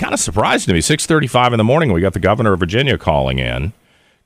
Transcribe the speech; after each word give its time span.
kind 0.00 0.14
of 0.14 0.18
surprised 0.18 0.66
to 0.66 0.72
me. 0.72 0.80
Six 0.80 1.06
thirty-five 1.06 1.52
in 1.52 1.58
the 1.58 1.64
morning, 1.64 1.92
we 1.92 2.00
got 2.00 2.14
the 2.14 2.20
governor 2.20 2.54
of 2.54 2.58
Virginia 2.60 2.98
calling 2.98 3.38
in. 3.38 3.72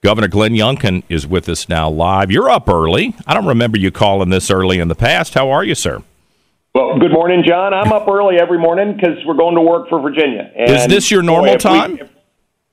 Governor 0.03 0.29
Glenn 0.29 0.53
Youngkin 0.53 1.03
is 1.09 1.27
with 1.27 1.49
us 1.49 1.69
now 1.69 1.91
live. 1.91 2.31
You're 2.31 2.49
up 2.49 2.69
early. 2.69 3.15
I 3.27 3.35
don't 3.35 3.47
remember 3.47 3.79
you 3.79 3.91
calling 3.91 4.29
this 4.29 4.51
early 4.51 4.79
in 4.79 4.89
the 4.89 4.95
past. 4.95 5.35
How 5.35 5.51
are 5.51 5.65
you, 5.65 5.75
sir? 5.75 6.03
Well, 6.75 6.99
good 6.99 7.13
morning, 7.13 7.43
John. 7.47 7.73
I'm 7.73 7.93
up 7.93 8.09
early 8.09 8.37
every 8.37 8.59
morning 8.59 8.95
because 8.95 9.17
we're 9.25 9.37
going 9.37 9.55
to 9.55 9.63
work 9.63 9.89
for 9.89 10.01
Virginia. 10.01 10.51
And 10.55 10.71
is 10.71 10.87
this 10.89 11.11
your 11.11 11.23
normal 11.23 11.55
boy, 11.55 11.59
time? 11.59 11.93
We, 11.93 12.01
if, 12.03 12.11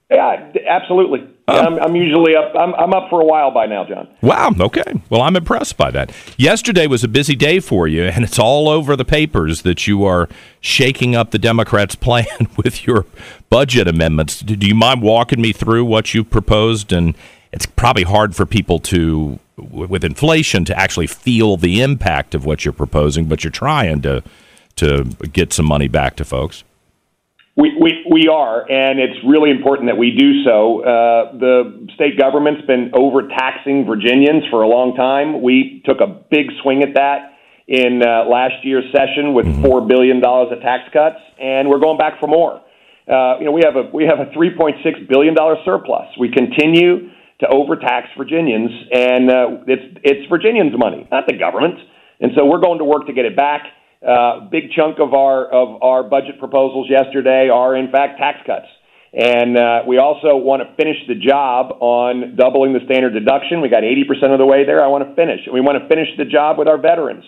yeah, 0.09 0.51
absolutely. 0.67 1.29
I'm, 1.55 1.79
I'm, 1.79 1.95
usually 1.95 2.35
up. 2.35 2.53
I'm, 2.55 2.73
I'm 2.75 2.93
up 2.93 3.09
for 3.09 3.21
a 3.21 3.25
while 3.25 3.51
by 3.51 3.65
now, 3.65 3.85
John. 3.85 4.07
Wow. 4.21 4.51
Okay. 4.59 5.01
Well, 5.09 5.21
I'm 5.21 5.35
impressed 5.35 5.77
by 5.77 5.91
that. 5.91 6.11
Yesterday 6.37 6.87
was 6.87 7.03
a 7.03 7.07
busy 7.07 7.35
day 7.35 7.59
for 7.59 7.87
you, 7.87 8.03
and 8.03 8.23
it's 8.23 8.39
all 8.39 8.69
over 8.69 8.95
the 8.95 9.05
papers 9.05 9.61
that 9.63 9.87
you 9.87 10.05
are 10.05 10.29
shaking 10.59 11.15
up 11.15 11.31
the 11.31 11.39
Democrats' 11.39 11.95
plan 12.01 12.25
with 12.57 12.85
your 12.85 13.05
budget 13.49 13.87
amendments. 13.87 14.41
Do 14.41 14.67
you 14.67 14.75
mind 14.75 15.01
walking 15.01 15.41
me 15.41 15.53
through 15.53 15.85
what 15.85 16.13
you 16.13 16.23
proposed? 16.23 16.91
And 16.91 17.15
it's 17.51 17.65
probably 17.65 18.03
hard 18.03 18.35
for 18.35 18.45
people 18.45 18.79
to, 18.79 19.39
with 19.57 20.03
inflation, 20.03 20.65
to 20.65 20.77
actually 20.77 21.07
feel 21.07 21.57
the 21.57 21.81
impact 21.81 22.33
of 22.33 22.45
what 22.45 22.65
you're 22.65 22.73
proposing, 22.73 23.25
but 23.25 23.43
you're 23.43 23.51
trying 23.51 24.01
to 24.03 24.23
to 24.77 25.03
get 25.33 25.53
some 25.53 25.65
money 25.65 25.87
back 25.87 26.15
to 26.15 26.25
folks. 26.25 26.63
We, 27.57 27.75
we, 27.79 28.05
we 28.09 28.27
are, 28.31 28.63
and 28.71 28.99
it's 28.99 29.19
really 29.27 29.51
important 29.51 29.89
that 29.89 29.97
we 29.97 30.15
do 30.17 30.43
so. 30.45 30.81
Uh, 30.83 31.37
the 31.37 31.87
state 31.95 32.17
government's 32.17 32.65
been 32.65 32.91
overtaxing 32.93 33.85
Virginians 33.85 34.43
for 34.49 34.61
a 34.61 34.67
long 34.69 34.95
time. 34.95 35.41
We 35.41 35.83
took 35.85 35.99
a 35.99 36.07
big 36.07 36.47
swing 36.63 36.81
at 36.81 36.95
that 36.95 37.35
in 37.67 38.01
uh, 38.01 38.23
last 38.25 38.63
year's 38.63 38.85
session 38.95 39.33
with 39.33 39.45
mm-hmm. 39.45 39.65
$4 39.65 39.87
billion 39.87 40.23
of 40.23 40.61
tax 40.61 40.87
cuts, 40.93 41.19
and 41.39 41.69
we're 41.69 41.79
going 41.79 41.97
back 41.97 42.19
for 42.19 42.27
more. 42.27 42.61
Uh, 43.07 43.39
you 43.39 43.45
know, 43.45 43.51
we 43.51 43.61
have 43.65 43.75
a 43.75 43.89
we 43.91 44.05
have 44.05 44.19
a 44.19 44.31
3.6 44.31 45.09
billion 45.09 45.33
dollar 45.33 45.55
surplus. 45.65 46.07
We 46.19 46.31
continue 46.31 47.09
to 47.41 47.47
overtax 47.49 48.07
Virginians, 48.17 48.71
and 48.93 49.29
uh, 49.29 49.47
it's 49.67 49.99
it's 50.03 50.29
Virginians' 50.29 50.77
money, 50.77 51.07
not 51.11 51.27
the 51.27 51.35
government. 51.35 51.75
And 52.21 52.31
so 52.37 52.45
we're 52.45 52.61
going 52.61 52.77
to 52.77 52.85
work 52.85 53.07
to 53.07 53.13
get 53.13 53.25
it 53.25 53.35
back. 53.35 53.65
Uh, 54.01 54.49
big 54.49 54.71
chunk 54.75 54.97
of 54.99 55.13
our 55.13 55.45
of 55.45 55.83
our 55.83 56.01
budget 56.01 56.39
proposals 56.39 56.89
yesterday 56.89 57.49
are 57.53 57.75
in 57.75 57.91
fact 57.91 58.17
tax 58.17 58.39
cuts, 58.47 58.65
and 59.13 59.55
uh, 59.55 59.85
we 59.85 59.99
also 59.99 60.33
want 60.41 60.63
to 60.65 60.73
finish 60.73 60.97
the 61.07 61.13
job 61.13 61.77
on 61.79 62.35
doubling 62.35 62.73
the 62.73 62.81
standard 62.85 63.13
deduction. 63.13 63.61
We 63.61 63.69
got 63.69 63.83
80% 63.85 64.33
of 64.33 64.39
the 64.39 64.45
way 64.45 64.65
there. 64.65 64.83
I 64.83 64.87
want 64.87 65.07
to 65.07 65.13
finish. 65.13 65.41
We 65.45 65.61
want 65.61 65.77
to 65.77 65.85
finish 65.87 66.09
the 66.17 66.25
job 66.25 66.57
with 66.57 66.67
our 66.67 66.81
veterans. 66.81 67.23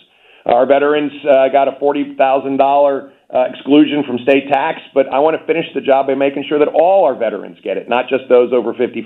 Our 0.49 0.65
veterans 0.65 1.13
uh, 1.21 1.53
got 1.53 1.69
a 1.69 1.77
forty 1.79 2.15
thousand 2.17 2.57
dollar 2.57 3.13
uh, 3.29 3.53
exclusion 3.53 4.01
from 4.07 4.17
state 4.25 4.49
tax, 4.49 4.81
but 4.97 5.05
I 5.13 5.19
want 5.19 5.37
to 5.39 5.45
finish 5.45 5.69
the 5.77 5.81
job 5.81 6.07
by 6.07 6.15
making 6.15 6.45
sure 6.49 6.57
that 6.57 6.73
all 6.73 7.05
our 7.05 7.13
veterans 7.13 7.61
get 7.63 7.77
it, 7.77 7.87
not 7.87 8.09
just 8.09 8.25
those 8.29 8.49
over 8.51 8.73
55. 8.73 9.05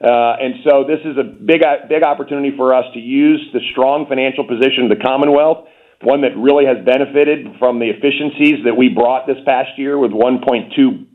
Uh, 0.00 0.36
and 0.40 0.64
so 0.64 0.84
this 0.84 1.00
is 1.04 1.16
a 1.16 1.24
big, 1.24 1.60
big 1.88 2.04
opportunity 2.04 2.52
for 2.56 2.72
us 2.72 2.84
to 2.92 3.00
use 3.00 3.40
the 3.52 3.60
strong 3.72 4.04
financial 4.08 4.44
position 4.48 4.88
of 4.88 4.96
the 4.96 5.00
Commonwealth 5.00 5.68
one 6.06 6.22
that 6.22 6.38
really 6.38 6.70
has 6.70 6.78
benefited 6.86 7.58
from 7.58 7.82
the 7.82 7.90
efficiencies 7.90 8.62
that 8.62 8.78
we 8.78 8.86
brought 8.88 9.26
this 9.26 9.42
past 9.42 9.74
year 9.74 9.98
with 9.98 10.14
$1.2 10.14 10.38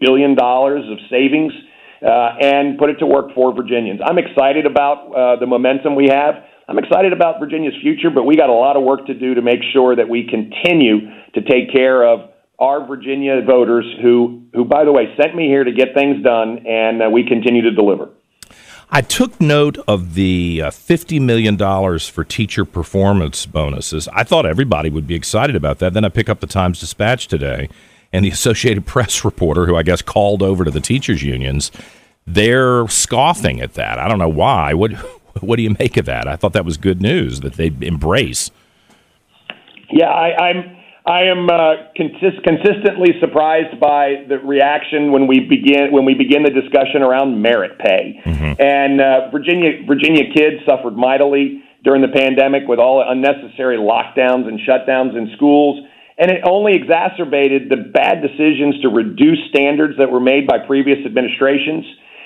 billion 0.04 0.36
of 0.36 1.00
savings 1.08 1.56
uh, 2.04 2.36
and 2.44 2.78
put 2.78 2.92
it 2.92 3.00
to 3.00 3.08
work 3.08 3.32
for 3.34 3.56
Virginians. 3.56 4.02
I'm 4.04 4.20
excited 4.20 4.68
about 4.68 5.08
uh, 5.08 5.40
the 5.40 5.48
momentum 5.48 5.96
we 5.96 6.12
have. 6.12 6.44
I'm 6.68 6.78
excited 6.78 7.14
about 7.14 7.40
Virginia's 7.40 7.74
future, 7.82 8.12
but 8.14 8.24
we 8.24 8.36
got 8.36 8.50
a 8.50 8.54
lot 8.54 8.76
of 8.76 8.84
work 8.84 9.08
to 9.08 9.14
do 9.14 9.36
to 9.36 9.42
make 9.42 9.64
sure 9.72 9.96
that 9.96 10.10
we 10.10 10.28
continue 10.28 11.08
to 11.36 11.42
take 11.42 11.72
care 11.72 12.04
of 12.04 12.32
our 12.60 12.86
Virginia 12.86 13.42
voters 13.48 13.88
who, 14.02 14.44
who 14.54 14.66
by 14.66 14.84
the 14.84 14.92
way, 14.92 15.16
sent 15.16 15.36
me 15.36 15.48
here 15.48 15.64
to 15.64 15.72
get 15.72 15.96
things 15.96 16.22
done, 16.22 16.68
and 16.68 17.02
uh, 17.02 17.10
we 17.10 17.24
continue 17.24 17.64
to 17.64 17.72
deliver. 17.72 18.10
I 18.94 19.02
took 19.02 19.40
note 19.40 19.78
of 19.88 20.16
the 20.16 20.64
uh, 20.66 20.70
$50 20.70 21.22
million 21.22 21.58
for 21.58 22.26
teacher 22.26 22.66
performance 22.66 23.46
bonuses. 23.46 24.10
I 24.10 24.26
thought 24.26 24.46
everybody 24.46 24.90
would 24.90 25.08
be 25.08 25.16
excited 25.16 25.56
about 25.56 25.80
that. 25.80 25.94
Then 25.94 26.04
I 26.04 26.10
pick 26.10 26.28
up 26.28 26.42
the 26.42 26.48
Times 26.48 26.82
Dispatch 26.82 27.30
today, 27.30 27.70
and 28.12 28.26
the 28.26 28.30
Associated 28.32 28.86
Press 28.86 29.24
reporter, 29.24 29.66
who 29.66 29.78
I 29.78 29.84
guess 29.84 30.02
called 30.02 30.44
over 30.44 30.66
to 30.66 30.72
the 30.72 30.82
teachers' 30.82 31.24
unions, 31.24 31.72
they're 32.28 32.86
scoffing 32.90 33.62
at 33.62 33.76
that. 33.76 33.98
I 33.98 34.10
don't 34.10 34.20
know 34.20 34.28
why. 34.28 34.74
What, 34.74 34.92
what 35.40 35.56
do 35.56 35.64
you 35.64 35.74
make 35.80 35.96
of 35.96 36.06
that? 36.06 36.28
I 36.28 36.36
thought 36.36 36.52
that 36.52 36.66
was 36.66 36.76
good 36.76 37.02
news 37.02 37.40
that 37.40 37.54
they 37.54 37.72
embrace. 37.80 38.52
Yeah, 39.90 40.10
I, 40.10 40.50
I'm 40.50 40.81
I 41.06 41.24
am 41.24 41.50
uh, 41.50 41.90
consist- 41.96 42.44
consistently 42.44 43.18
surprised 43.20 43.80
by 43.80 44.26
the 44.30 44.38
reaction 44.38 45.12
when 45.12 45.26
we 45.26 45.40
begin 45.40 45.92
when 45.92 46.06
we 46.06 46.14
begin 46.14 46.44
the 46.44 46.52
discussion 46.52 47.02
around 47.02 47.42
merit 47.42 47.80
pay. 47.80 48.22
Mm-hmm. 48.24 48.62
And 48.62 49.02
uh, 49.02 49.30
Virginia 49.32 49.82
Virginia 49.88 50.30
kids 50.34 50.62
suffered 50.66 50.96
mightily 50.96 51.64
during 51.84 52.04
the 52.04 52.14
pandemic 52.14 52.68
with 52.68 52.78
all 52.78 53.04
unnecessary 53.06 53.78
lockdowns 53.78 54.48
and 54.48 54.60
shutdowns 54.60 55.18
in 55.18 55.32
schools, 55.36 55.84
and 56.20 56.30
it 56.30 56.42
only 56.46 56.74
exacerbated 56.76 57.70
the 57.70 57.78
bad 57.78 58.22
decisions 58.22 58.80
to 58.84 58.90
reduce 58.90 59.40
standards 59.50 59.98
that 59.98 60.12
were 60.12 60.20
made 60.22 60.46
by 60.46 60.60
previous 60.60 61.00
administrations. 61.04 61.84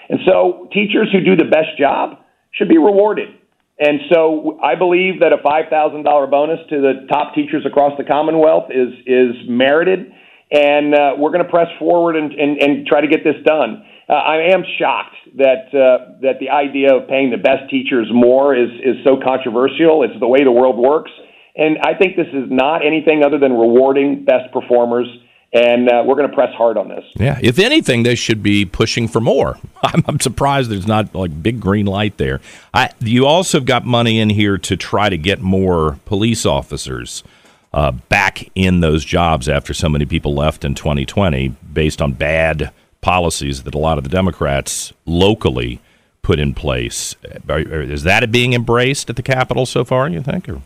And 0.09 0.19
so, 0.27 0.67
teachers 0.73 1.07
who 1.13 1.21
do 1.21 1.37
the 1.37 1.49
best 1.49 1.79
job 1.79 2.19
should 2.51 2.67
be 2.67 2.77
rewarded. 2.77 3.29
And 3.77 3.99
so 4.11 4.57
I 4.63 4.75
believe 4.75 5.19
that 5.19 5.33
a 5.33 5.37
$5,000 5.37 6.31
bonus 6.31 6.59
to 6.69 6.79
the 6.79 7.07
top 7.11 7.35
teachers 7.35 7.65
across 7.65 7.91
the 7.97 8.05
Commonwealth 8.05 8.71
is, 8.71 8.93
is 9.05 9.35
merited. 9.49 10.11
And 10.51 10.95
uh, 10.95 11.11
we're 11.17 11.31
going 11.31 11.43
to 11.43 11.49
press 11.49 11.67
forward 11.77 12.15
and, 12.15 12.31
and, 12.31 12.61
and 12.61 12.87
try 12.87 13.01
to 13.01 13.07
get 13.07 13.23
this 13.23 13.35
done. 13.45 13.83
Uh, 14.07 14.13
I 14.13 14.53
am 14.53 14.63
shocked 14.77 15.15
that 15.37 15.73
uh, 15.73 16.21
that 16.21 16.37
the 16.39 16.51
idea 16.51 16.93
of 16.93 17.09
paying 17.09 17.31
the 17.31 17.41
best 17.41 17.71
teachers 17.71 18.07
more 18.13 18.55
is 18.55 18.69
is 18.85 19.01
so 19.03 19.17
controversial. 19.17 20.03
It's 20.03 20.13
the 20.19 20.27
way 20.27 20.43
the 20.43 20.51
world 20.51 20.77
works, 20.77 21.09
and 21.55 21.79
I 21.81 21.97
think 21.97 22.15
this 22.15 22.29
is 22.29 22.45
not 22.51 22.85
anything 22.85 23.23
other 23.25 23.39
than 23.39 23.53
rewarding 23.53 24.23
best 24.23 24.53
performers 24.53 25.07
and 25.53 25.89
uh, 25.89 26.03
we're 26.05 26.15
going 26.15 26.29
to 26.29 26.35
press 26.35 26.53
hard 26.55 26.77
on 26.77 26.89
this. 26.89 27.05
Yeah, 27.15 27.39
if 27.41 27.59
anything, 27.59 28.03
they 28.03 28.15
should 28.15 28.43
be 28.43 28.65
pushing 28.65 29.07
for 29.07 29.21
more. 29.21 29.57
I'm, 29.83 30.03
I'm 30.07 30.19
surprised 30.19 30.69
there's 30.69 30.87
not 30.87 31.15
like 31.15 31.41
big 31.41 31.59
green 31.59 31.85
light 31.85 32.17
there. 32.17 32.41
I, 32.73 32.89
you 32.99 33.25
also 33.25 33.59
have 33.59 33.65
got 33.65 33.85
money 33.85 34.19
in 34.19 34.29
here 34.29 34.57
to 34.57 34.75
try 34.75 35.09
to 35.09 35.17
get 35.17 35.41
more 35.41 35.99
police 36.05 36.45
officers 36.45 37.23
uh, 37.73 37.91
back 37.91 38.49
in 38.55 38.79
those 38.79 39.03
jobs 39.03 39.49
after 39.49 39.73
so 39.73 39.89
many 39.89 40.05
people 40.05 40.33
left 40.33 40.63
in 40.63 40.75
2020, 40.75 41.49
based 41.73 42.01
on 42.01 42.13
bad 42.13 42.71
policies 43.01 43.63
that 43.63 43.75
a 43.75 43.77
lot 43.77 43.97
of 43.97 44.03
the 44.03 44.09
Democrats 44.09 44.93
locally 45.05 45.79
put 46.21 46.39
in 46.39 46.53
place. 46.53 47.15
Is 47.47 48.03
that 48.03 48.31
being 48.31 48.53
embraced 48.53 49.09
at 49.09 49.15
the 49.15 49.21
Capitol 49.21 49.65
so 49.65 49.85
far? 49.85 50.09
You 50.09 50.23
think? 50.23 50.49
Or? 50.49 50.61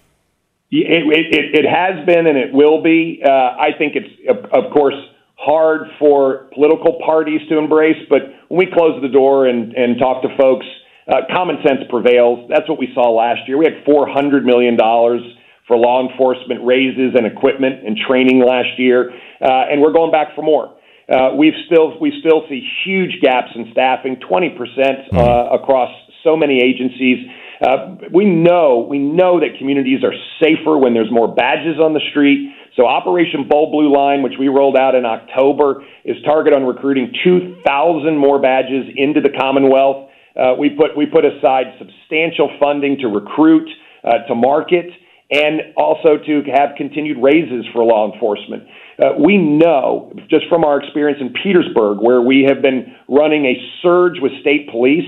It, 0.71 1.03
it, 1.33 1.65
it 1.65 1.65
has 1.65 2.05
been 2.05 2.27
and 2.27 2.37
it 2.37 2.53
will 2.53 2.83
be. 2.83 3.21
Uh, 3.25 3.29
I 3.29 3.69
think 3.77 3.95
it's, 3.95 4.09
of 4.53 4.71
course, 4.71 4.95
hard 5.35 5.87
for 5.97 6.49
political 6.53 6.99
parties 7.03 7.41
to 7.49 7.57
embrace, 7.57 7.97
but 8.09 8.21
when 8.49 8.59
we 8.59 8.71
close 8.71 9.01
the 9.01 9.07
door 9.09 9.47
and, 9.47 9.73
and 9.73 9.97
talk 9.97 10.21
to 10.21 10.29
folks, 10.37 10.65
uh, 11.07 11.21
common 11.33 11.57
sense 11.65 11.79
prevails. 11.89 12.47
That's 12.49 12.69
what 12.69 12.77
we 12.77 12.89
saw 12.93 13.09
last 13.09 13.47
year. 13.47 13.57
We 13.57 13.65
had 13.65 13.83
$400 13.83 14.43
million 14.43 14.77
for 14.77 15.77
law 15.77 16.07
enforcement 16.07 16.63
raises 16.65 17.15
and 17.15 17.25
equipment 17.25 17.85
and 17.85 17.97
training 17.97 18.43
last 18.45 18.77
year, 18.77 19.09
uh, 19.41 19.71
and 19.71 19.81
we're 19.81 19.93
going 19.93 20.11
back 20.11 20.35
for 20.35 20.43
more. 20.43 20.75
uh, 21.09 21.33
we've 21.35 21.57
still 21.65 21.99
we 21.99 22.13
still 22.19 22.43
see 22.49 22.61
huge 22.85 23.19
gaps 23.21 23.49
in 23.55 23.69
staffing, 23.71 24.17
20 24.27 24.49
percent 24.51 24.97
uh, 25.11 25.17
mm-hmm. 25.17 25.55
across 25.55 25.89
so 26.23 26.37
many 26.37 26.61
agencies. 26.61 27.25
Uh, 27.61 27.95
we 28.13 28.25
know 28.25 28.87
we 28.89 28.99
know 28.99 29.39
that 29.39 29.57
communities 29.57 30.03
are 30.03 30.13
safer 30.41 30.77
when 30.77 30.93
there's 30.93 31.11
more 31.11 31.33
badges 31.33 31.79
on 31.79 31.93
the 31.93 32.01
street. 32.11 32.53
So 32.75 32.85
Operation 32.85 33.47
Bold 33.49 33.71
Blue 33.71 33.93
Line, 33.93 34.23
which 34.23 34.39
we 34.39 34.47
rolled 34.47 34.77
out 34.77 34.95
in 34.95 35.03
October, 35.05 35.83
is 36.05 36.15
targeted 36.23 36.57
on 36.57 36.65
recruiting 36.65 37.11
2,000 37.23 38.17
more 38.17 38.39
badges 38.39 38.85
into 38.95 39.19
the 39.19 39.29
Commonwealth. 39.37 40.09
Uh, 40.39 40.55
we 40.57 40.69
put 40.69 40.95
we 40.95 41.05
put 41.05 41.25
aside 41.25 41.75
substantial 41.77 42.49
funding 42.59 42.97
to 42.99 43.07
recruit, 43.07 43.67
uh, 44.05 44.19
to 44.27 44.35
market, 44.35 44.85
and 45.29 45.73
also 45.75 46.17
to 46.17 46.43
have 46.55 46.69
continued 46.77 47.17
raises 47.21 47.65
for 47.73 47.83
law 47.83 48.11
enforcement. 48.11 48.63
Uh, 48.97 49.19
we 49.19 49.37
know 49.37 50.13
just 50.29 50.47
from 50.47 50.63
our 50.63 50.81
experience 50.81 51.19
in 51.19 51.33
Petersburg, 51.43 51.99
where 51.99 52.21
we 52.21 52.45
have 52.47 52.61
been 52.61 52.95
running 53.09 53.45
a 53.45 53.55
surge 53.81 54.15
with 54.21 54.31
state 54.41 54.69
police, 54.69 55.07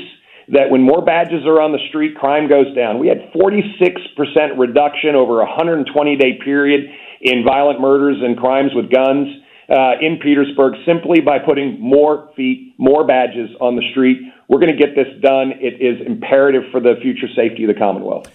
that 0.51 0.69
when 0.69 0.81
more 0.81 1.03
badges 1.03 1.45
are 1.45 1.62
on 1.62 1.71
the 1.71 1.80
street, 1.89 2.15
crime 2.15 2.48
goes 2.48 2.74
down. 2.75 3.00
We 3.00 3.07
had 3.07 3.31
46% 3.33 4.59
reduction 4.59 5.15
over 5.15 5.42
a 5.42 5.45
120 5.45 6.15
day 6.18 6.39
period 6.44 6.89
in 7.21 7.44
violent 7.44 7.80
murders 7.80 8.18
and 8.21 8.38
crimes 8.38 8.71
with 8.75 8.92
guns 8.92 9.27
uh, 9.69 9.94
in 10.01 10.19
Petersburg 10.21 10.74
simply 10.86 11.21
by 11.21 11.39
putting 11.39 11.80
more 11.80 12.30
feet, 12.36 12.74
more 12.77 13.06
badges 13.07 13.50
on 13.62 13.75
the 13.75 13.83
street. 13.92 14.19
We're 14.50 14.59
going 14.59 14.75
to 14.75 14.77
get 14.77 14.95
this 14.95 15.07
done. 15.21 15.53
It 15.62 15.80
is 15.80 16.06
imperative 16.06 16.63
for 16.71 16.81
the 16.81 16.95
future 17.01 17.27
safety 17.33 17.63
of 17.63 17.74
the 17.74 17.80
Commonwealth. 17.80 18.27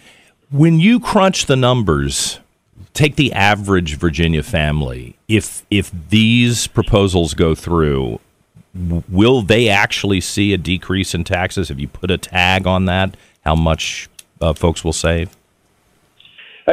When 0.51 0.81
you 0.81 0.99
crunch 0.99 1.45
the 1.45 1.57
numbers, 1.57 2.41
take 2.95 3.17
the 3.17 3.33
average 3.35 3.99
Virginia 3.99 4.43
family. 4.43 5.17
If 5.29 5.67
if 5.71 5.91
these 6.09 6.67
proposals 6.69 7.35
go 7.35 7.55
through, 7.55 8.21
will 9.09 9.43
they 9.43 9.69
actually 9.69 10.21
see 10.21 10.53
a 10.53 10.59
decrease 10.59 11.15
in 11.15 11.25
taxes? 11.25 11.69
Have 11.69 11.81
you 11.81 11.89
put 11.89 12.11
a 12.11 12.19
tag 12.19 12.67
on 12.67 12.85
that? 12.87 13.17
How 13.45 13.55
much 13.55 14.09
uh, 14.41 14.53
folks 14.53 14.85
will 14.85 14.93
save? 14.93 15.37
Uh, 16.67 16.73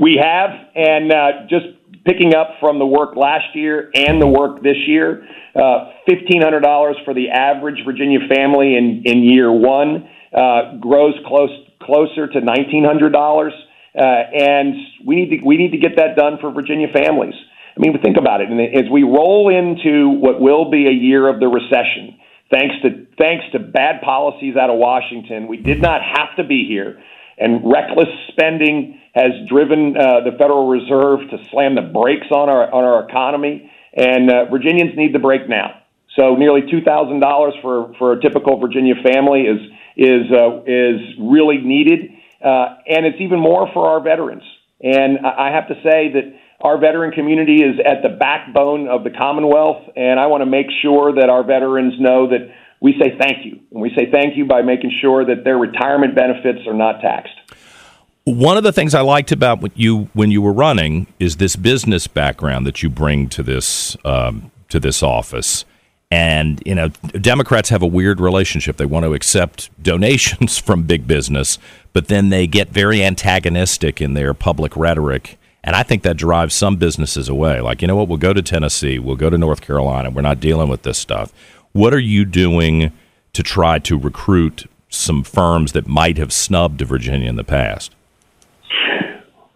we 0.00 0.18
have, 0.22 0.50
and 0.74 1.12
uh, 1.12 1.30
just 1.50 1.66
picking 2.04 2.34
up 2.34 2.52
from 2.60 2.78
the 2.78 2.86
work 2.86 3.14
last 3.16 3.54
year 3.54 3.90
and 3.94 4.20
the 4.20 4.26
work 4.26 4.62
this 4.62 4.76
year, 4.86 5.28
uh, 5.54 5.92
fifteen 6.06 6.40
hundred 6.40 6.60
dollars 6.60 6.96
for 7.04 7.12
the 7.12 7.28
average 7.30 7.84
Virginia 7.84 8.20
family 8.32 8.76
in 8.76 9.02
in 9.04 9.22
year 9.22 9.52
one 9.52 10.08
uh, 10.34 10.76
grows 10.80 11.14
close 11.26 11.50
closer 11.82 12.26
to 12.26 12.40
nineteen 12.40 12.84
hundred 12.84 13.12
dollars. 13.12 13.52
Uh, 13.94 14.02
and 14.02 14.74
we 15.04 15.16
need 15.16 15.38
to 15.38 15.44
we 15.44 15.56
need 15.56 15.72
to 15.72 15.78
get 15.78 15.96
that 15.96 16.16
done 16.16 16.38
for 16.40 16.50
Virginia 16.52 16.88
families. 16.92 17.34
I 17.78 17.80
mean, 17.80 17.96
think 18.02 18.16
about 18.16 18.40
it. 18.40 18.50
And 18.50 18.60
as 18.60 18.90
we 18.90 19.04
roll 19.04 19.48
into 19.54 20.08
what 20.08 20.40
will 20.40 20.68
be 20.68 20.88
a 20.88 20.92
year 20.92 21.28
of 21.28 21.38
the 21.38 21.46
recession, 21.46 22.18
thanks 22.50 22.74
to 22.82 23.06
thanks 23.16 23.44
to 23.52 23.60
bad 23.60 24.02
policies 24.02 24.56
out 24.56 24.68
of 24.68 24.78
Washington, 24.78 25.46
we 25.46 25.58
did 25.58 25.80
not 25.80 26.00
have 26.02 26.34
to 26.38 26.44
be 26.44 26.66
here, 26.66 27.00
and 27.38 27.62
reckless 27.64 28.08
spending 28.32 29.00
has 29.14 29.30
driven 29.48 29.96
uh, 29.96 30.20
the 30.24 30.32
Federal 30.36 30.66
Reserve 30.66 31.20
to 31.30 31.38
slam 31.50 31.76
the 31.76 31.82
brakes 31.82 32.26
on 32.32 32.48
our 32.48 32.68
on 32.72 32.82
our 32.82 33.08
economy. 33.08 33.70
And 33.94 34.28
uh, 34.30 34.46
Virginians 34.50 34.96
need 34.96 35.14
the 35.14 35.18
break 35.18 35.48
now. 35.48 35.82
So 36.18 36.34
nearly 36.34 36.62
two 36.68 36.82
thousand 36.82 37.20
dollars 37.20 37.54
for 37.62 37.94
for 37.98 38.14
a 38.14 38.20
typical 38.20 38.58
Virginia 38.58 38.94
family 39.04 39.42
is 39.42 39.60
is 39.96 40.26
uh, 40.32 40.62
is 40.66 41.00
really 41.20 41.58
needed. 41.58 42.10
Uh, 42.44 42.78
and 42.86 43.06
it's 43.06 43.20
even 43.20 43.38
more 43.38 43.68
for 43.72 43.88
our 43.88 44.00
veterans. 44.00 44.42
And 44.80 45.18
I 45.26 45.50
have 45.50 45.66
to 45.68 45.74
say 45.82 46.12
that 46.12 46.37
our 46.60 46.78
veteran 46.78 47.12
community 47.12 47.62
is 47.62 47.78
at 47.84 48.02
the 48.02 48.08
backbone 48.08 48.88
of 48.88 49.04
the 49.04 49.10
Commonwealth, 49.10 49.90
and 49.96 50.18
I 50.18 50.26
want 50.26 50.42
to 50.42 50.46
make 50.46 50.66
sure 50.82 51.14
that 51.14 51.30
our 51.30 51.44
veterans 51.44 51.94
know 52.00 52.28
that 52.28 52.52
we 52.80 52.94
say 53.00 53.16
thank 53.18 53.44
you. 53.44 53.60
And 53.70 53.80
we 53.80 53.90
say 53.96 54.10
thank 54.10 54.36
you 54.36 54.44
by 54.44 54.62
making 54.62 54.92
sure 55.00 55.24
that 55.24 55.44
their 55.44 55.56
retirement 55.56 56.14
benefits 56.14 56.66
are 56.66 56.74
not 56.74 57.00
taxed. 57.00 57.34
One 58.24 58.56
of 58.56 58.62
the 58.62 58.72
things 58.72 58.94
I 58.94 59.00
liked 59.00 59.32
about 59.32 59.76
you 59.76 60.10
when 60.12 60.30
you 60.30 60.42
were 60.42 60.52
running 60.52 61.06
is 61.18 61.36
this 61.36 61.56
business 61.56 62.06
background 62.06 62.66
that 62.66 62.82
you 62.82 62.90
bring 62.90 63.28
to 63.30 63.42
this 63.42 63.96
um, 64.04 64.50
to 64.68 64.78
this 64.78 65.02
office. 65.02 65.64
And, 66.10 66.62
you 66.64 66.74
know, 66.74 66.88
Democrats 66.88 67.68
have 67.68 67.82
a 67.82 67.86
weird 67.86 68.20
relationship. 68.20 68.78
They 68.78 68.86
want 68.86 69.04
to 69.04 69.14
accept 69.14 69.70
donations 69.82 70.58
from 70.66 70.84
big 70.84 71.06
business, 71.06 71.58
but 71.92 72.08
then 72.08 72.30
they 72.30 72.46
get 72.46 72.68
very 72.68 73.02
antagonistic 73.02 74.00
in 74.00 74.14
their 74.14 74.34
public 74.34 74.76
rhetoric. 74.76 75.38
And 75.64 75.74
I 75.74 75.82
think 75.82 76.02
that 76.02 76.16
drives 76.16 76.54
some 76.54 76.76
businesses 76.76 77.28
away. 77.28 77.60
Like, 77.60 77.82
you 77.82 77.88
know 77.88 77.96
what? 77.96 78.08
We'll 78.08 78.18
go 78.18 78.32
to 78.32 78.42
Tennessee, 78.42 78.98
we'll 78.98 79.16
go 79.16 79.30
to 79.30 79.38
North 79.38 79.60
Carolina. 79.60 80.10
We're 80.10 80.22
not 80.22 80.40
dealing 80.40 80.68
with 80.68 80.82
this 80.82 80.98
stuff. 80.98 81.32
What 81.72 81.92
are 81.92 81.98
you 81.98 82.24
doing 82.24 82.92
to 83.32 83.42
try 83.42 83.78
to 83.80 83.98
recruit 83.98 84.70
some 84.88 85.22
firms 85.22 85.72
that 85.72 85.86
might 85.86 86.16
have 86.16 86.32
snubbed 86.32 86.80
Virginia 86.80 87.28
in 87.28 87.36
the 87.36 87.44
past? 87.44 87.94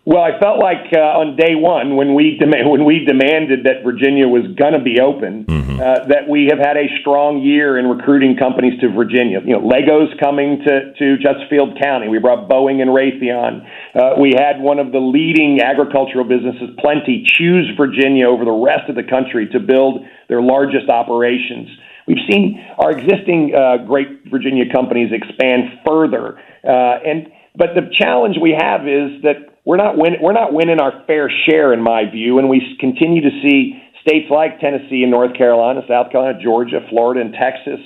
Well, 0.04 0.20
I 0.20 0.34
felt 0.40 0.58
like 0.58 0.90
uh, 0.90 1.22
on 1.22 1.36
day 1.38 1.54
one 1.54 1.94
when 1.94 2.18
we 2.18 2.34
dem- 2.34 2.66
when 2.66 2.84
we 2.84 3.06
demanded 3.06 3.70
that 3.70 3.86
Virginia 3.86 4.26
was 4.26 4.42
going 4.58 4.74
to 4.74 4.82
be 4.82 4.98
open, 4.98 5.46
mm-hmm. 5.46 5.78
uh, 5.78 6.10
that 6.10 6.26
we 6.26 6.50
have 6.50 6.58
had 6.58 6.74
a 6.74 6.90
strong 6.98 7.38
year 7.38 7.78
in 7.78 7.86
recruiting 7.86 8.34
companies 8.34 8.80
to 8.82 8.90
Virginia. 8.90 9.38
You 9.46 9.54
know, 9.54 9.62
Legos 9.62 10.10
coming 10.18 10.58
to 10.66 10.90
to 10.98 11.22
Chesterfield 11.22 11.78
County. 11.78 12.10
We 12.10 12.18
brought 12.18 12.50
Boeing 12.50 12.82
and 12.82 12.90
Raytheon. 12.90 13.62
Uh, 13.94 14.18
we 14.18 14.34
had 14.34 14.58
one 14.58 14.82
of 14.82 14.90
the 14.90 14.98
leading 14.98 15.62
agricultural 15.62 16.26
businesses, 16.26 16.74
Plenty, 16.82 17.22
choose 17.22 17.70
Virginia 17.78 18.26
over 18.26 18.44
the 18.44 18.58
rest 18.58 18.90
of 18.90 18.98
the 18.98 19.06
country 19.06 19.46
to 19.54 19.60
build 19.60 20.02
their 20.26 20.42
largest 20.42 20.90
operations. 20.90 21.70
We've 22.08 22.26
seen 22.26 22.58
our 22.74 22.90
existing 22.90 23.54
uh, 23.54 23.86
great 23.86 24.26
Virginia 24.26 24.66
companies 24.66 25.14
expand 25.14 25.78
further, 25.86 26.42
uh, 26.66 27.06
and 27.06 27.30
but 27.54 27.78
the 27.78 27.86
challenge 27.94 28.34
we 28.42 28.50
have 28.58 28.88
is 28.88 29.22
that 29.22 29.51
we're 29.64 29.76
not 29.76 29.96
win- 29.96 30.18
we're 30.20 30.32
not 30.32 30.52
winning 30.52 30.80
our 30.80 31.04
fair 31.06 31.30
share, 31.48 31.72
in 31.72 31.82
my 31.82 32.10
view, 32.10 32.38
and 32.38 32.48
we 32.48 32.76
continue 32.80 33.22
to 33.22 33.30
see 33.42 33.80
states 34.00 34.30
like 34.30 34.60
Tennessee 34.60 35.02
and 35.02 35.10
North 35.10 35.34
Carolina, 35.36 35.82
South 35.88 36.10
Carolina, 36.10 36.38
Georgia, 36.42 36.80
Florida, 36.90 37.20
and 37.20 37.34
Texas 37.34 37.80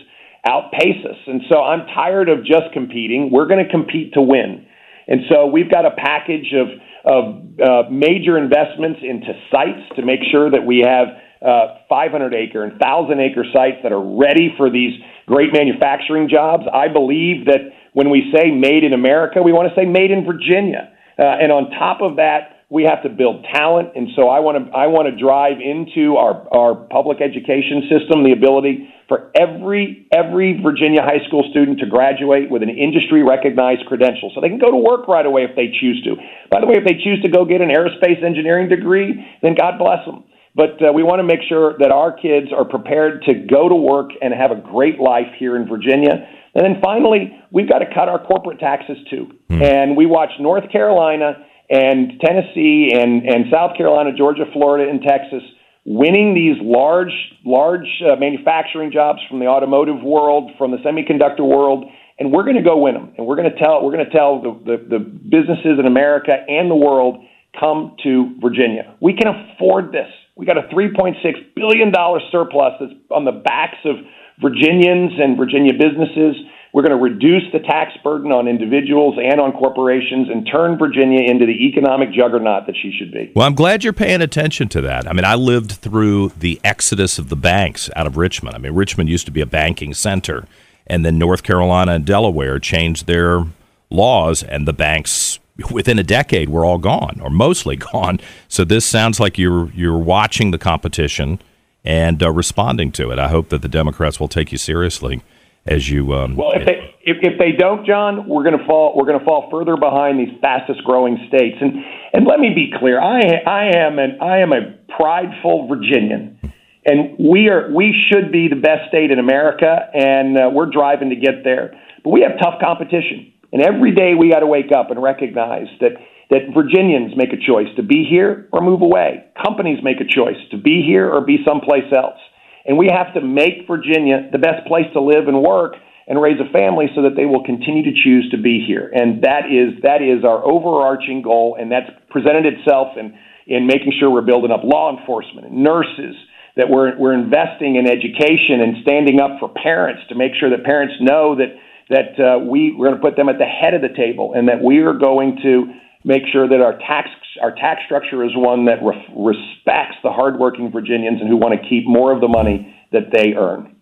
outpace 0.49 1.05
us. 1.05 1.19
And 1.27 1.43
so 1.51 1.63
I'm 1.63 1.87
tired 1.95 2.29
of 2.29 2.45
just 2.45 2.73
competing. 2.73 3.31
We're 3.31 3.47
going 3.47 3.65
to 3.65 3.71
compete 3.71 4.15
to 4.15 4.23
win. 4.23 4.67
And 5.09 5.21
so 5.29 5.47
we've 5.47 5.71
got 5.71 5.85
a 5.85 5.93
package 5.97 6.53
of 6.55 6.69
of 7.07 7.25
uh, 7.63 7.83
major 7.89 8.37
investments 8.37 8.99
into 9.01 9.31
sites 9.53 9.95
to 9.95 10.03
make 10.03 10.19
sure 10.33 10.51
that 10.51 10.67
we 10.67 10.83
have 10.85 11.07
uh, 11.41 11.79
500 11.89 12.35
acre 12.35 12.65
and 12.65 12.73
1,000 12.73 13.21
acre 13.21 13.45
sites 13.53 13.77
that 13.85 13.93
are 13.93 14.03
ready 14.03 14.53
for 14.57 14.71
these 14.71 14.99
great 15.27 15.53
manufacturing 15.53 16.29
jobs. 16.29 16.65
I 16.67 16.89
believe 16.89 17.47
that 17.47 17.71
when 17.93 18.11
we 18.11 18.33
say 18.35 18.51
made 18.51 18.83
in 18.83 18.93
America, 18.93 19.41
we 19.41 19.53
want 19.53 19.69
to 19.69 19.75
say 19.81 19.87
made 19.87 20.11
in 20.11 20.25
Virginia. 20.25 20.91
Uh, 21.19 21.23
and 21.25 21.51
on 21.51 21.71
top 21.71 22.03
of 22.03 22.17
that, 22.17 22.57
we 22.69 22.83
have 22.83 23.03
to 23.05 23.09
build 23.09 23.47
talent. 23.55 23.95
And 23.95 24.09
so 24.17 24.29
I 24.29 24.41
want 24.41 24.59
to 24.59 24.73
I 24.75 24.91
want 24.91 25.07
to 25.07 25.15
drive 25.15 25.63
into 25.63 26.17
our 26.17 26.35
our 26.51 26.75
public 26.75 27.23
education 27.23 27.87
system 27.87 28.27
the 28.27 28.35
ability 28.35 28.91
for 29.07 29.31
every 29.39 30.09
every 30.11 30.59
Virginia 30.59 31.01
high 31.03 31.23
school 31.31 31.47
student 31.51 31.79
to 31.79 31.87
graduate 31.87 32.51
with 32.51 32.67
an 32.67 32.71
industry 32.71 33.23
recognized 33.23 33.87
credential, 33.87 34.33
so 34.35 34.41
they 34.41 34.51
can 34.51 34.59
go 34.59 34.71
to 34.71 34.77
work 34.83 35.07
right 35.07 35.25
away 35.25 35.47
if 35.47 35.55
they 35.55 35.71
choose 35.71 36.03
to. 36.03 36.19
By 36.51 36.59
the 36.61 36.67
way, 36.67 36.75
if 36.75 36.85
they 36.85 36.99
choose 36.99 37.23
to 37.23 37.31
go 37.31 37.47
get 37.47 37.63
an 37.63 37.71
aerospace 37.71 38.19
engineering 38.23 38.69
degree, 38.69 39.15
then 39.43 39.55
God 39.55 39.79
bless 39.79 40.03
them. 40.05 40.27
But 40.57 40.81
uh, 40.81 40.91
we 40.91 41.05
want 41.05 41.21
to 41.21 41.29
make 41.29 41.45
sure 41.47 41.77
that 41.79 41.93
our 41.93 42.17
kids 42.17 42.49
are 42.51 42.65
prepared 42.65 43.23
to 43.29 43.47
go 43.47 43.69
to 43.69 43.77
work 43.77 44.11
and 44.23 44.33
have 44.33 44.51
a 44.51 44.57
great 44.57 44.99
life 44.99 45.37
here 45.39 45.55
in 45.55 45.69
Virginia. 45.69 46.27
And 46.57 46.65
then 46.65 46.81
finally, 46.83 47.37
we've 47.53 47.69
got 47.69 47.81
to 47.81 47.87
cut 47.87 48.09
our 48.09 48.25
corporate 48.25 48.59
taxes 48.59 48.97
too. 49.11 49.29
Mm. 49.51 49.63
And 49.63 49.97
we 49.97 50.07
watch 50.07 50.31
North 50.41 50.73
Carolina 50.73 51.45
and 51.69 52.19
Tennessee 52.19 52.93
and, 52.95 53.29
and 53.29 53.53
South 53.53 53.77
Carolina, 53.77 54.17
Georgia, 54.17 54.45
Florida, 54.55 54.89
and 54.89 55.03
Texas 55.03 55.43
winning 55.85 56.35
these 56.35 56.57
large, 56.65 57.13
large 57.45 57.87
uh, 58.01 58.17
manufacturing 58.17 58.91
jobs 58.91 59.19
from 59.29 59.39
the 59.39 59.47
automotive 59.47 60.03
world, 60.03 60.51
from 60.57 60.71
the 60.71 60.79
semiconductor 60.79 61.47
world, 61.47 61.85
and 62.19 62.33
we're 62.33 62.43
going 62.43 62.57
to 62.57 62.63
go 62.63 62.79
win 62.79 62.95
them. 62.95 63.13
And 63.19 63.27
we're 63.27 63.37
going 63.37 63.51
to 63.53 63.59
tell 63.59 63.85
we're 63.85 63.93
going 63.93 64.07
to 64.07 64.11
tell 64.11 64.41
the, 64.41 64.53
the, 64.65 64.99
the 64.99 64.99
businesses 64.99 65.79
in 65.79 65.87
America 65.87 66.33
and 66.49 66.71
the 66.71 66.75
world 66.75 67.23
come 67.61 67.97
to 68.03 68.35
Virginia. 68.41 68.97
We 69.01 69.13
can 69.13 69.29
afford 69.29 69.93
this. 69.93 70.09
We 70.37 70.47
got 70.47 70.59
a 70.59 70.69
3.6 70.75 71.15
billion 71.55 71.93
dollar 71.93 72.21
surplus 72.33 72.75
that's 72.81 72.93
on 73.11 73.25
the 73.25 73.33
backs 73.33 73.79
of 73.85 73.97
Virginians 74.41 75.13
and 75.19 75.37
Virginia 75.37 75.73
businesses. 75.73 76.37
We're 76.73 76.83
going 76.83 76.99
to 76.99 77.03
reduce 77.03 77.45
the 77.53 77.61
tax 77.61 77.93
burden 78.05 78.33
on 78.33 78.49
individuals 78.49 79.17
and 79.17 79.41
on 79.41 79.53
corporations 79.53 80.29
and 80.29 80.47
turn 80.51 80.77
Virginia 80.77 81.23
into 81.23 81.47
the 81.47 81.67
economic 81.67 82.13
juggernaut 82.13 82.67
that 82.67 82.77
she 82.77 82.93
should 82.99 83.13
be. 83.13 83.33
Well, 83.35 83.47
I'm 83.47 83.55
glad 83.55 83.83
you're 83.83 83.95
paying 83.95 84.21
attention 84.21 84.69
to 84.71 84.83
that. 84.83 85.09
I 85.09 85.15
mean, 85.15 85.25
I 85.25 85.37
lived 85.37 85.73
through 85.73 86.33
the 86.39 86.61
exodus 86.63 87.19
of 87.19 87.31
the 87.31 87.37
banks 87.37 87.89
out 87.97 88.07
of 88.07 88.19
Richmond. 88.19 88.57
I 88.57 88.59
mean, 88.59 88.75
Richmond 88.75 89.09
used 89.09 89.25
to 89.25 89.33
be 89.33 89.41
a 89.41 89.47
banking 89.47 89.95
center, 89.95 90.47
and 90.87 91.03
then 91.03 91.17
North 91.17 91.43
Carolina 91.43 91.93
and 91.93 92.05
Delaware 92.05 92.59
changed 92.59 93.07
their 93.07 93.47
laws, 93.89 94.43
and 94.43 94.69
the 94.69 94.75
banks 94.75 95.39
within 95.71 95.99
a 95.99 96.03
decade 96.03 96.51
were 96.51 96.67
all 96.67 96.77
gone 96.77 97.21
or 97.23 97.31
mostly 97.31 97.77
gone. 97.93 98.21
So 98.49 98.65
this 98.65 98.85
sounds 98.85 99.19
like 99.19 99.39
you're 99.39 99.71
you're 99.71 99.97
watching 99.97 100.51
the 100.51 100.59
competition 100.59 101.41
and 101.87 102.23
uh, 102.23 102.31
responding 102.31 102.91
to 102.93 103.11
it. 103.11 103.19
I 103.19 103.29
hope 103.29 103.49
that 103.51 103.63
the 103.63 103.69
Democrats 103.69 104.19
will 104.19 104.29
take 104.29 104.53
you 104.53 104.59
seriously 104.59 105.23
as 105.65 105.89
you. 105.89 106.13
Um, 106.13 106.37
well, 106.37 106.53
if 106.53 106.67
they 106.67 106.95
if, 107.03 107.19
if 107.23 107.39
they 107.39 107.53
don't, 107.53 107.87
John, 107.87 108.29
we're 108.29 108.43
going 108.43 108.59
to 108.59 108.67
fall 108.67 108.95
we're 108.97 109.07
going 109.07 109.19
to 109.19 109.25
fall 109.25 109.49
further 109.51 109.77
behind 109.77 110.19
these 110.19 110.37
fastest 110.41 110.83
growing 110.85 111.25
states. 111.29 111.57
And 111.61 111.85
and 112.13 112.27
let 112.27 112.41
me 112.41 112.51
be 112.55 112.73
clear, 112.77 113.01
I 113.01 113.21
I 113.47 113.77
am 113.77 113.99
an 113.99 114.19
I 114.21 114.39
am 114.39 114.53
a 114.53 114.77
prideful 114.97 115.69
Virginian. 115.69 116.39
And 116.85 117.19
we 117.19 117.49
are 117.49 117.73
we 117.75 117.95
should 118.09 118.31
be 118.31 118.49
the 118.49 118.61
best 118.61 118.89
state 118.89 119.11
in 119.11 119.19
America, 119.19 119.91
and 119.93 120.39
uh, 120.39 120.51
we're 120.53 120.71
driving 120.71 121.11
to 121.11 121.17
get 121.17 121.43
there. 121.43 121.75
But 122.05 122.11
we 122.11 122.21
have 122.23 122.39
tough 122.39 122.61
competition, 122.61 123.33
and 123.53 123.61
every 123.61 123.93
day 123.93 124.15
we 124.15 124.31
got 124.31 124.41
to 124.41 124.47
wake 124.47 124.71
up 124.71 124.93
and 124.93 125.03
recognize 125.03 125.67
that 125.81 125.99
that 126.31 126.51
Virginians 126.55 127.13
make 127.17 127.33
a 127.33 127.39
choice 127.39 127.69
to 127.77 127.83
be 127.83 128.07
here 128.09 128.49
or 128.53 128.61
move 128.61 128.83
away. 128.83 129.27
Companies 129.43 129.79
make 129.83 130.01
a 130.01 130.09
choice 130.09 130.39
to 130.51 130.59
be 130.59 130.83
here 130.87 131.09
or 131.09 131.21
be 131.21 131.39
someplace 131.47 131.87
else. 131.97 132.19
And 132.67 132.77
we 132.77 132.91
have 132.91 133.15
to 133.15 133.21
make 133.21 133.67
Virginia 133.69 134.29
the 134.33 134.39
best 134.39 134.67
place 134.67 134.87
to 134.95 135.01
live 135.01 135.29
and 135.29 135.41
work 135.41 135.75
and 136.09 136.21
raise 136.21 136.39
a 136.41 136.51
family 136.53 136.87
so 136.95 137.03
that 137.03 137.15
they 137.17 137.27
will 137.27 137.45
continue 137.45 137.83
to 137.85 137.95
choose 137.95 138.29
to 138.31 138.39
be 138.39 138.63
here. 138.67 138.91
And 138.95 139.23
that 139.23 139.47
is 139.47 139.83
that 139.83 140.03
is 140.03 140.25
our 140.25 140.43
overarching 140.43 141.23
goal 141.23 141.57
and 141.59 141.71
that's 141.71 141.91
presented 142.11 142.47
itself 142.47 142.99
in 142.99 143.15
in 143.47 143.67
making 143.67 143.95
sure 143.99 144.11
we're 144.11 144.27
building 144.27 144.51
up 144.51 144.63
law 144.65 144.91
enforcement 144.97 145.47
and 145.47 145.63
nurses 145.63 146.17
that 146.57 146.67
we're 146.69 146.99
we're 146.99 147.15
investing 147.15 147.77
in 147.77 147.87
education 147.87 148.63
and 148.63 148.83
standing 148.83 149.21
up 149.21 149.39
for 149.39 149.49
parents 149.49 150.03
to 150.09 150.15
make 150.15 150.33
sure 150.35 150.51
that 150.51 150.65
parents 150.65 150.95
know 151.01 151.37
that 151.37 151.55
that 151.89 152.19
uh, 152.19 152.39
we 152.39 152.75
we're 152.75 152.89
going 152.89 152.99
to 152.99 153.03
put 153.03 153.17
them 153.17 153.29
at 153.29 153.39
the 153.39 153.47
head 153.47 153.75
of 153.75 153.83
the 153.83 153.95
table 153.95 154.33
and 154.35 154.49
that 154.49 154.63
we 154.63 154.79
are 154.79 154.95
going 154.95 155.39
to 155.43 155.71
make 156.07 156.23
sure 156.33 156.49
that 156.49 156.63
our 156.63 156.79
tax 156.79 157.11
our 157.43 157.55
tax 157.55 157.83
structure 157.85 158.25
is 158.25 158.31
one 158.35 158.65
that 158.65 158.83
re- 158.83 159.07
respects 159.15 159.97
the 160.03 160.11
hardworking 160.11 160.71
Virginians 160.71 161.21
and 161.21 161.29
who 161.29 161.37
want 161.37 161.61
to 161.61 161.69
keep 161.69 161.87
more 161.87 162.13
of 162.13 162.23
the 162.23 162.29
money 162.29 162.75
that 162.93 163.11
they 163.13 163.35
earn. 163.35 163.77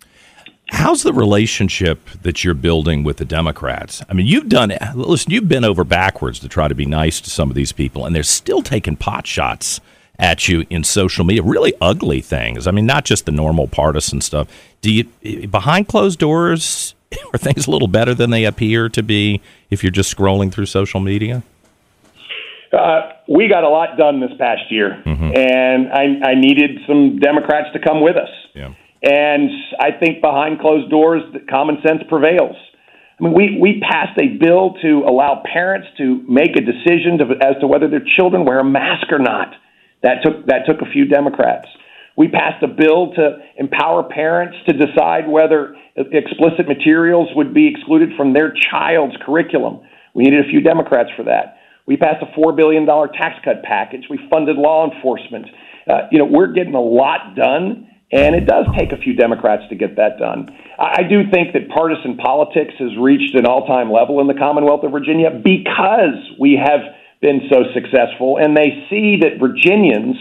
How's 0.70 1.04
the 1.04 1.12
relationship 1.12 2.08
that 2.22 2.42
you're 2.42 2.54
building 2.54 3.04
with 3.04 3.18
the 3.18 3.24
Democrats? 3.24 4.02
I 4.08 4.14
mean, 4.14 4.26
you've 4.26 4.48
done 4.48 4.72
listen, 4.96 5.30
you've 5.30 5.48
been 5.48 5.64
over 5.64 5.84
backwards 5.84 6.40
to 6.40 6.48
try 6.48 6.66
to 6.66 6.74
be 6.74 6.86
nice 6.86 7.20
to 7.20 7.30
some 7.30 7.50
of 7.50 7.54
these 7.54 7.70
people, 7.70 8.06
and 8.06 8.16
they're 8.16 8.24
still 8.24 8.62
taking 8.62 8.96
pot 8.96 9.26
shots 9.26 9.80
at 10.18 10.48
you 10.48 10.64
in 10.70 10.82
social 10.82 11.24
media, 11.24 11.42
really 11.42 11.74
ugly 11.80 12.20
things. 12.20 12.66
I 12.66 12.70
mean, 12.70 12.86
not 12.86 13.04
just 13.04 13.26
the 13.26 13.32
normal 13.32 13.68
partisan 13.68 14.20
stuff. 14.20 14.48
Do 14.80 14.92
you 14.92 15.04
behind 15.46 15.88
closed 15.88 16.18
doors 16.18 16.94
are 17.32 17.38
things 17.38 17.66
a 17.66 17.70
little 17.70 17.88
better 17.88 18.14
than 18.14 18.30
they 18.30 18.44
appear 18.44 18.88
to 18.88 19.02
be 19.02 19.42
if 19.70 19.84
you're 19.84 19.92
just 19.92 20.14
scrolling 20.16 20.50
through 20.50 20.66
social 20.66 20.98
media? 20.98 21.42
Uh, 22.74 23.12
we 23.28 23.48
got 23.48 23.64
a 23.64 23.68
lot 23.68 23.96
done 23.96 24.20
this 24.20 24.32
past 24.38 24.70
year, 24.70 25.02
mm-hmm. 25.04 25.30
and 25.34 25.92
I, 25.92 26.30
I, 26.30 26.34
needed 26.34 26.80
some 26.86 27.18
Democrats 27.18 27.68
to 27.72 27.78
come 27.78 28.02
with 28.02 28.16
us. 28.16 28.28
Yeah. 28.54 28.74
And 29.02 29.50
I 29.78 29.92
think 29.92 30.20
behind 30.20 30.60
closed 30.60 30.90
doors, 30.90 31.22
common 31.48 31.78
sense 31.86 32.02
prevails. 32.08 32.56
I 33.18 33.22
mean, 33.22 33.34
we, 33.34 33.58
we 33.60 33.80
passed 33.80 34.18
a 34.18 34.38
bill 34.38 34.74
to 34.82 35.04
allow 35.06 35.42
parents 35.44 35.88
to 35.98 36.24
make 36.28 36.56
a 36.56 36.60
decision 36.60 37.18
to, 37.18 37.24
as 37.46 37.54
to 37.60 37.66
whether 37.66 37.88
their 37.88 38.04
children 38.16 38.44
wear 38.44 38.58
a 38.58 38.64
mask 38.64 39.12
or 39.12 39.18
not. 39.18 39.54
That 40.02 40.22
took, 40.22 40.46
that 40.46 40.66
took 40.66 40.82
a 40.82 40.90
few 40.90 41.06
Democrats. 41.06 41.68
We 42.16 42.28
passed 42.28 42.62
a 42.62 42.68
bill 42.68 43.12
to 43.14 43.38
empower 43.56 44.02
parents 44.02 44.56
to 44.68 44.72
decide 44.76 45.28
whether 45.28 45.76
explicit 45.96 46.68
materials 46.68 47.28
would 47.34 47.54
be 47.54 47.68
excluded 47.68 48.10
from 48.16 48.32
their 48.32 48.52
child's 48.52 49.16
curriculum. 49.24 49.80
We 50.14 50.24
needed 50.24 50.46
a 50.46 50.48
few 50.48 50.60
Democrats 50.60 51.10
for 51.16 51.24
that. 51.24 51.58
We 51.86 51.96
passed 51.96 52.22
a 52.22 52.38
$4 52.38 52.56
billion 52.56 52.86
tax 52.86 53.36
cut 53.44 53.62
package. 53.62 54.04
We 54.08 54.18
funded 54.30 54.56
law 54.56 54.90
enforcement. 54.90 55.46
Uh, 55.88 56.08
you 56.10 56.18
know, 56.18 56.24
we're 56.24 56.52
getting 56.52 56.74
a 56.74 56.80
lot 56.80 57.36
done, 57.36 57.88
and 58.10 58.34
it 58.34 58.46
does 58.46 58.64
take 58.78 58.92
a 58.92 58.96
few 58.96 59.14
Democrats 59.14 59.64
to 59.68 59.74
get 59.74 59.96
that 59.96 60.18
done. 60.18 60.48
I, 60.78 61.04
I 61.04 61.08
do 61.08 61.28
think 61.30 61.52
that 61.52 61.68
partisan 61.68 62.16
politics 62.16 62.72
has 62.78 62.96
reached 62.98 63.34
an 63.34 63.44
all 63.46 63.66
time 63.66 63.92
level 63.92 64.20
in 64.20 64.26
the 64.26 64.34
Commonwealth 64.34 64.84
of 64.84 64.92
Virginia 64.92 65.28
because 65.30 66.16
we 66.40 66.56
have 66.56 66.80
been 67.20 67.48
so 67.52 67.64
successful, 67.74 68.38
and 68.40 68.56
they 68.56 68.86
see 68.88 69.20
that 69.20 69.36
Virginians 69.38 70.16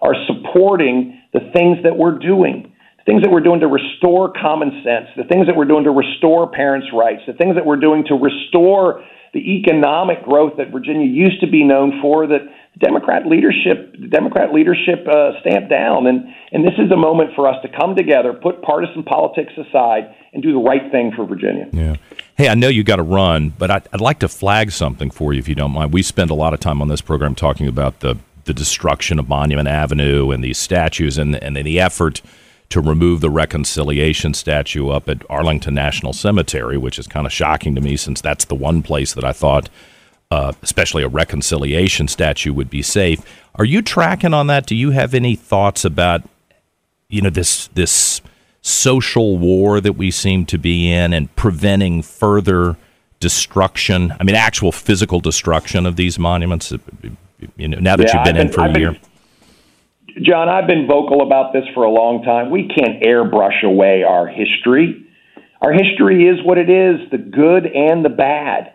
are 0.00 0.14
supporting 0.26 1.20
the 1.32 1.40
things 1.52 1.78
that 1.82 1.96
we're 1.96 2.18
doing 2.18 2.72
the 2.98 3.12
things 3.14 3.22
that 3.22 3.30
we're 3.30 3.40
doing 3.40 3.60
to 3.60 3.68
restore 3.68 4.32
common 4.36 4.82
sense, 4.84 5.08
the 5.16 5.24
things 5.24 5.46
that 5.46 5.56
we're 5.56 5.64
doing 5.64 5.84
to 5.84 5.90
restore 5.90 6.50
parents' 6.50 6.88
rights, 6.92 7.22
the 7.26 7.32
things 7.32 7.56
that 7.56 7.64
we're 7.64 7.80
doing 7.80 8.04
to 8.04 8.14
restore 8.14 9.00
the 9.32 9.60
economic 9.60 10.22
growth 10.24 10.54
that 10.58 10.70
Virginia 10.70 11.06
used 11.06 11.40
to 11.40 11.46
be 11.46 11.64
known 11.64 12.00
for 12.00 12.26
that 12.26 12.40
the 12.74 12.78
Democrat 12.80 13.26
leadership 13.26 13.92
the 13.98 14.08
Democrat 14.08 14.52
leadership 14.52 15.06
uh, 15.08 15.40
stamped 15.40 15.70
down 15.70 16.06
and 16.06 16.24
and 16.52 16.64
this 16.64 16.74
is 16.78 16.90
a 16.90 16.96
moment 16.96 17.30
for 17.34 17.48
us 17.48 17.56
to 17.62 17.68
come 17.68 17.94
together 17.96 18.32
put 18.32 18.62
partisan 18.62 19.02
politics 19.02 19.52
aside 19.56 20.14
and 20.32 20.42
do 20.42 20.52
the 20.52 20.58
right 20.58 20.90
thing 20.92 21.12
for 21.16 21.24
Virginia. 21.24 21.68
Yeah. 21.72 21.96
Hey, 22.36 22.48
I 22.48 22.54
know 22.54 22.68
you 22.68 22.84
got 22.84 22.96
to 22.96 23.02
run, 23.02 23.48
but 23.50 23.70
I'd, 23.70 23.88
I'd 23.92 24.00
like 24.00 24.20
to 24.20 24.28
flag 24.28 24.70
something 24.70 25.10
for 25.10 25.32
you 25.32 25.38
if 25.38 25.48
you 25.48 25.54
don't 25.54 25.72
mind. 25.72 25.92
We 25.92 26.02
spend 26.02 26.30
a 26.30 26.34
lot 26.34 26.54
of 26.54 26.60
time 26.60 26.80
on 26.80 26.88
this 26.88 27.00
program 27.00 27.34
talking 27.34 27.66
about 27.66 28.00
the 28.00 28.18
the 28.44 28.54
destruction 28.54 29.18
of 29.18 29.28
Monument 29.28 29.68
Avenue 29.68 30.30
and 30.30 30.42
these 30.42 30.58
statues 30.58 31.18
and 31.18 31.36
and 31.36 31.56
the 31.56 31.80
effort 31.80 32.22
to 32.70 32.80
remove 32.80 33.20
the 33.20 33.30
reconciliation 33.30 34.34
statue 34.34 34.90
up 34.90 35.08
at 35.08 35.22
Arlington 35.30 35.74
National 35.74 36.12
Cemetery, 36.12 36.76
which 36.76 36.98
is 36.98 37.06
kind 37.06 37.26
of 37.26 37.32
shocking 37.32 37.74
to 37.74 37.80
me 37.80 37.96
since 37.96 38.20
that's 38.20 38.44
the 38.44 38.54
one 38.54 38.82
place 38.82 39.14
that 39.14 39.24
I 39.24 39.32
thought, 39.32 39.70
uh, 40.30 40.52
especially 40.62 41.02
a 41.02 41.08
reconciliation 41.08 42.08
statue, 42.08 42.52
would 42.52 42.68
be 42.68 42.82
safe. 42.82 43.22
Are 43.54 43.64
you 43.64 43.80
tracking 43.80 44.34
on 44.34 44.48
that? 44.48 44.66
Do 44.66 44.76
you 44.76 44.90
have 44.90 45.14
any 45.14 45.34
thoughts 45.34 45.84
about, 45.84 46.22
you 47.08 47.22
know, 47.22 47.30
this 47.30 47.68
this 47.68 48.20
social 48.60 49.38
war 49.38 49.80
that 49.80 49.94
we 49.94 50.10
seem 50.10 50.44
to 50.44 50.58
be 50.58 50.92
in 50.92 51.14
and 51.14 51.34
preventing 51.36 52.02
further 52.02 52.76
destruction? 53.18 54.12
I 54.20 54.24
mean, 54.24 54.36
actual 54.36 54.72
physical 54.72 55.20
destruction 55.20 55.86
of 55.86 55.96
these 55.96 56.18
monuments. 56.18 56.72
You 57.56 57.68
know, 57.68 57.78
now 57.78 57.96
that 57.96 58.08
yeah, 58.08 58.16
you've 58.16 58.24
been, 58.24 58.34
been 58.34 58.46
in 58.48 58.52
for 58.52 58.60
I've 58.60 58.70
a 58.70 58.72
been, 58.74 58.82
year. 58.82 58.96
John, 60.24 60.48
I've 60.48 60.66
been 60.66 60.86
vocal 60.86 61.22
about 61.22 61.52
this 61.52 61.64
for 61.74 61.84
a 61.84 61.90
long 61.90 62.22
time. 62.22 62.50
We 62.50 62.68
can't 62.68 63.02
airbrush 63.02 63.62
away 63.64 64.02
our 64.02 64.26
history. 64.26 65.06
Our 65.60 65.72
history 65.72 66.26
is 66.26 66.38
what 66.44 66.58
it 66.58 66.70
is, 66.70 67.10
the 67.10 67.18
good 67.18 67.66
and 67.66 68.04
the 68.04 68.10
bad. 68.10 68.74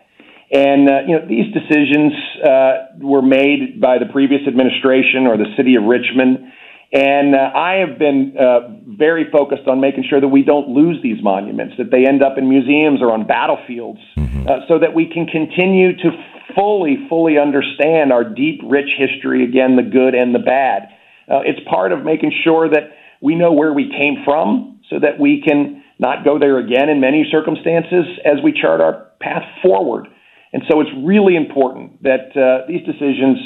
And 0.52 0.90
uh, 0.90 1.02
you 1.08 1.18
know 1.18 1.26
these 1.28 1.52
decisions 1.52 2.14
uh, 2.44 2.74
were 3.00 3.24
made 3.24 3.82
by 3.82 3.98
the 3.98 4.06
previous 4.12 4.42
administration 4.48 5.26
or 5.26 5.38
the 5.38 5.50
city 5.58 5.76
of 5.76 5.84
Richmond, 5.84 6.52
and 6.94 7.34
uh, 7.34 7.50
I 7.58 7.82
have 7.82 7.98
been 7.98 8.38
uh, 8.38 8.70
very 8.86 9.26
focused 9.32 9.68
on 9.68 9.82
making 9.82 10.06
sure 10.08 10.22
that 10.22 10.28
we 10.28 10.44
don't 10.44 10.70
lose 10.70 11.02
these 11.02 11.18
monuments, 11.24 11.74
that 11.80 11.90
they 11.90 12.06
end 12.06 12.22
up 12.22 12.38
in 12.38 12.48
museums 12.48 13.02
or 13.02 13.12
on 13.12 13.26
battlefields, 13.26 14.00
mm-hmm. 14.16 14.48
Uh, 14.48 14.68
so 14.68 14.78
that 14.78 14.94
we 14.94 15.10
can 15.10 15.26
continue 15.26 15.96
to 15.98 16.12
fully, 16.54 16.98
fully 17.10 17.40
understand 17.40 18.14
our 18.14 18.24
deep, 18.24 18.62
rich 18.64 18.90
history. 18.96 19.44
Again, 19.44 19.76
the 19.76 19.82
good 19.82 20.14
and 20.14 20.36
the 20.36 20.40
bad. 20.40 20.93
Uh, 21.30 21.42
it's 21.46 21.60
part 21.70 21.92
of 21.92 22.04
making 22.04 22.32
sure 22.44 22.70
that 22.70 22.92
we 23.22 23.36
know 23.36 23.54
where 23.54 23.74
we 23.74 23.90
came 23.90 24.24
from 24.26 24.82
so 24.90 25.00
that 25.00 25.20
we 25.20 25.42
can 25.42 25.84
not 26.00 26.26
go 26.26 26.38
there 26.38 26.60
again 26.60 26.90
in 26.90 27.00
many 27.00 27.26
circumstances 27.32 28.06
as 28.26 28.44
we 28.44 28.52
chart 28.52 28.82
our 28.82 29.08
path 29.22 29.44
forward. 29.62 30.08
And 30.52 30.64
so 30.70 30.82
it's 30.82 30.90
really 31.04 31.36
important 31.36 32.04
that 32.04 32.36
uh, 32.36 32.68
these 32.68 32.86
decisions 32.86 33.38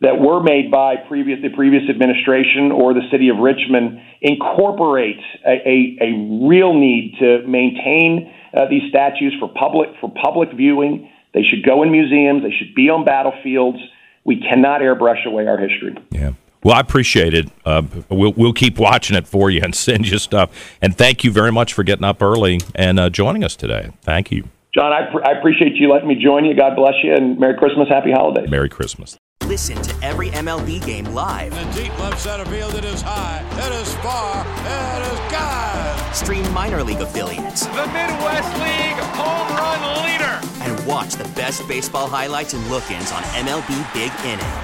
that 0.00 0.20
were 0.20 0.42
made 0.42 0.70
by 0.70 0.96
previous, 1.08 1.40
the 1.42 1.50
previous 1.50 1.88
administration 1.88 2.72
or 2.72 2.94
the 2.94 3.06
city 3.10 3.28
of 3.28 3.38
Richmond 3.38 4.00
incorporate 4.20 5.20
a, 5.46 5.50
a, 5.50 5.98
a 6.00 6.46
real 6.46 6.74
need 6.74 7.16
to 7.20 7.46
maintain 7.46 8.32
uh, 8.56 8.68
these 8.68 8.82
statues 8.88 9.34
for 9.40 9.48
public 9.48 9.90
for 10.00 10.12
public 10.22 10.50
viewing. 10.52 11.10
They 11.32 11.42
should 11.42 11.64
go 11.64 11.82
in 11.82 11.90
museums. 11.90 12.42
They 12.42 12.54
should 12.56 12.74
be 12.74 12.88
on 12.90 13.04
battlefields. 13.04 13.78
We 14.24 14.40
cannot 14.40 14.80
airbrush 14.80 15.26
away 15.26 15.46
our 15.46 15.58
history. 15.58 15.96
Yeah. 16.10 16.32
Well, 16.64 16.74
I 16.74 16.80
appreciate 16.80 17.34
it. 17.34 17.48
Uh, 17.64 17.82
we'll 18.08 18.32
we'll 18.32 18.54
keep 18.54 18.78
watching 18.78 19.16
it 19.16 19.28
for 19.28 19.50
you 19.50 19.60
and 19.62 19.74
send 19.86 20.08
you 20.08 20.18
stuff. 20.18 20.50
And 20.82 20.96
thank 20.96 21.22
you 21.22 21.30
very 21.30 21.52
much 21.52 21.74
for 21.74 21.84
getting 21.84 22.04
up 22.04 22.22
early 22.22 22.60
and 22.74 22.98
uh, 22.98 23.10
joining 23.10 23.44
us 23.44 23.54
today. 23.54 23.90
Thank 24.02 24.32
you, 24.32 24.48
John. 24.74 24.92
I, 24.92 25.10
pr- 25.12 25.24
I 25.24 25.38
appreciate 25.38 25.76
you 25.76 25.92
letting 25.92 26.08
me 26.08 26.16
join 26.16 26.44
you. 26.46 26.56
God 26.56 26.74
bless 26.74 26.94
you, 27.04 27.12
and 27.14 27.38
Merry 27.38 27.56
Christmas, 27.56 27.88
Happy 27.88 28.10
Holidays. 28.10 28.50
Merry 28.50 28.70
Christmas. 28.70 29.16
Listen 29.46 29.76
to 29.82 29.94
every 30.02 30.30
MLB 30.30 30.84
game 30.86 31.04
live. 31.06 31.52
In 31.52 31.68
the 31.68 31.82
deep 31.82 31.98
left 32.00 32.18
center 32.18 32.46
field, 32.46 32.74
it 32.76 32.84
is 32.84 33.02
high, 33.02 33.44
it 33.52 33.72
is 33.82 33.94
far, 33.96 34.40
it 34.40 35.12
is 35.12 35.18
God. 35.30 36.14
Stream 36.14 36.50
minor 36.54 36.82
league 36.82 37.00
affiliates. 37.00 37.66
The 37.66 37.86
Midwest 37.88 38.54
League 38.54 39.04
home 39.12 39.56
run 39.58 40.04
leader. 40.06 40.40
And 40.62 40.86
watch 40.86 41.14
the 41.14 41.28
best 41.36 41.68
baseball 41.68 42.08
highlights 42.08 42.54
and 42.54 42.66
look-ins 42.70 43.12
on 43.12 43.22
MLB 43.22 43.92
Big 43.92 44.12
Inning. 44.24 44.63